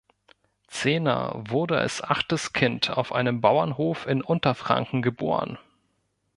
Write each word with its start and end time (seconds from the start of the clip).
Zehner 0.67 1.31
wurde 1.47 1.77
als 1.77 2.01
achtes 2.03 2.53
Kind 2.53 2.89
auf 2.89 3.13
einem 3.13 3.39
Bauernhof 3.39 4.07
in 4.07 4.23
Unterfranken 4.23 5.03
geboren. 5.03 5.59